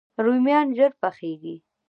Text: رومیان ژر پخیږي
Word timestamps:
رومیان 0.25 0.67
ژر 0.77 0.91
پخیږي 1.01 1.55